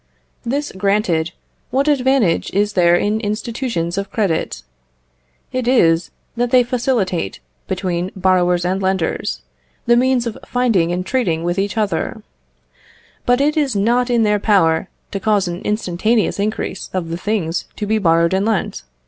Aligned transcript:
This 0.43 0.71
granted, 0.71 1.31
what 1.69 1.87
advantage 1.87 2.49
is 2.55 2.73
there 2.73 2.95
in 2.95 3.19
institutions 3.19 3.99
of 3.99 4.09
credit? 4.11 4.63
It 5.51 5.67
is, 5.67 6.09
that 6.35 6.49
they 6.49 6.63
facilitate, 6.63 7.39
between 7.67 8.09
borrowers 8.15 8.65
and 8.65 8.81
lenders, 8.81 9.43
the 9.85 9.95
means 9.95 10.25
of 10.25 10.39
finding 10.43 10.91
and 10.91 11.05
treating 11.05 11.43
with 11.43 11.59
each 11.59 11.77
other; 11.77 12.23
but 13.27 13.41
it 13.41 13.55
is 13.55 13.75
not 13.75 14.09
in 14.09 14.23
their 14.23 14.39
power 14.39 14.89
to 15.11 15.19
cause 15.19 15.47
an 15.47 15.61
instantaneous 15.61 16.39
increase 16.39 16.89
of 16.93 17.09
the 17.09 17.17
things 17.17 17.65
to 17.75 17.85
be 17.85 17.99
borrowed 17.99 18.33
and 18.33 18.43
lent. 18.47 18.81